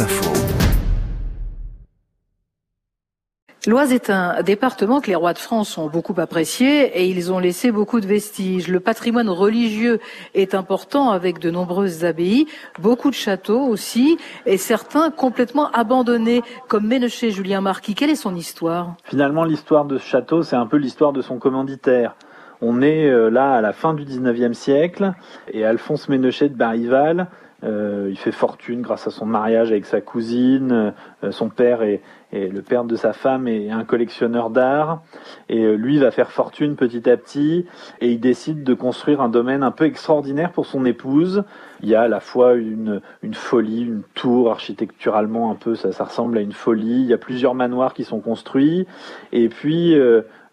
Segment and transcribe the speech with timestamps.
[0.00, 0.30] Info.
[3.66, 7.38] L'Oise est un département que les rois de France ont beaucoup apprécié et ils ont
[7.38, 8.68] laissé beaucoup de vestiges.
[8.68, 10.00] Le patrimoine religieux
[10.34, 12.46] est important avec de nombreuses abbayes,
[12.80, 17.94] beaucoup de châteaux aussi et certains complètement abandonnés comme Ménochet Julien Marquis.
[17.94, 18.96] Quelle est son histoire?
[19.04, 22.16] Finalement, l'histoire de ce château, c'est un peu l'histoire de son commanditaire.
[22.60, 25.12] On est euh, là à la fin du 19e siècle
[25.52, 27.28] et Alphonse Ménochet de Barival
[27.64, 30.92] euh, il fait fortune grâce à son mariage avec sa cousine.
[31.22, 35.02] Euh, son père est, le père de sa femme est un collectionneur d'art.
[35.48, 37.66] Et euh, lui va faire fortune petit à petit.
[38.00, 41.44] Et il décide de construire un domaine un peu extraordinaire pour son épouse.
[41.80, 43.00] Il y a à la fois une,
[43.32, 47.00] folie, une tour architecturalement un peu, ça, ça, ressemble à une folie.
[47.00, 48.86] Il y a plusieurs manoirs qui sont construits.
[49.32, 49.96] Et puis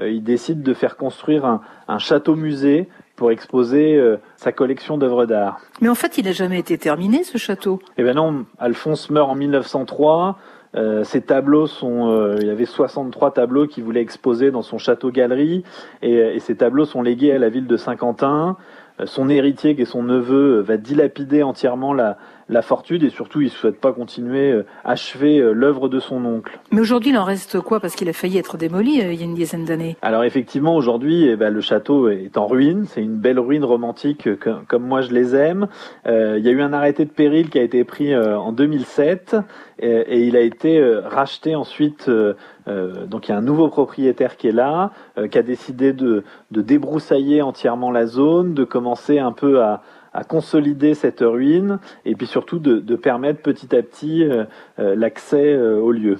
[0.00, 2.88] il décide de faire construire un, un château-musée
[3.18, 5.60] pour exposer euh, sa collection d'œuvres d'art.
[5.80, 7.80] Mais en fait, il n'a jamais été terminé, ce château.
[7.98, 10.38] Eh bien non, Alphonse meurt en 1903.
[10.76, 14.78] Euh, ces tableaux sont, euh, il y avait 63 tableaux qu'il voulait exposer dans son
[14.78, 15.64] château-galerie,
[16.02, 18.56] et, et, ces tableaux sont légués à la ville de Saint-Quentin.
[19.04, 22.18] Son héritier, qui est son neveu, va dilapider entièrement la,
[22.48, 26.24] la fortune et surtout il ne souhaite pas continuer, euh, achever euh, l'œuvre de son
[26.24, 26.58] oncle.
[26.70, 27.80] Mais aujourd'hui il en reste quoi?
[27.80, 30.74] Parce qu'il a failli être démoli euh, il y a une dizaine d'années Alors effectivement
[30.74, 34.28] aujourd'hui eh ben, le château est en ruine, c'est une belle ruine romantique
[34.66, 35.68] comme moi je les aime.
[36.06, 39.36] il y a eu un arrêté de péril qui a été pris en 2007
[39.80, 42.10] et, il a été racheté ensuite.
[43.06, 44.90] Donc il y a un nouveau propriétaire qui est là,
[45.30, 50.24] qui a décidé de, de débroussailler entièrement la zone, de commencer un peu à à
[50.24, 54.44] consolider cette ruine et puis surtout de, de permettre petit à petit euh,
[54.78, 56.16] euh, l'accès euh, au lieu.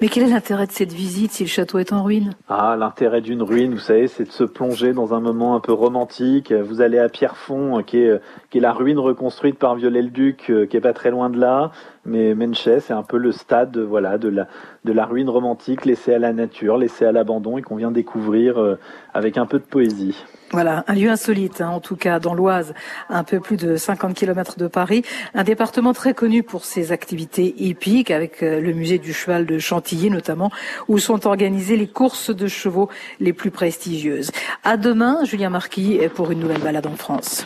[0.00, 2.34] Mais quel est l'intérêt de cette visite si le château est en ruine?
[2.48, 5.72] Ah, l'intérêt d'une ruine, vous savez, c'est de se plonger dans un moment un peu
[5.72, 6.52] romantique.
[6.52, 10.80] Vous allez à Pierrefonds, qui est, qui est la ruine reconstruite par Viollet-le-Duc, qui est
[10.80, 11.72] pas très loin de là.
[12.06, 14.46] Mais Menchès, c'est un peu le stade, voilà, de la,
[14.84, 18.76] de la ruine romantique laissée à la nature, laissée à l'abandon et qu'on vient découvrir
[19.12, 20.24] avec un peu de poésie.
[20.52, 22.74] Voilà, un lieu insolite, hein, en tout cas dans l'Oise,
[23.08, 25.02] un peu plus de 50 km de Paris,
[25.34, 29.58] un département très connu pour ses activités hippiques, avec euh, le musée du cheval de
[29.58, 30.50] Chantilly notamment,
[30.86, 34.30] où sont organisées les courses de chevaux les plus prestigieuses.
[34.62, 37.42] À demain, Julien Marquis, pour une nouvelle balade en France.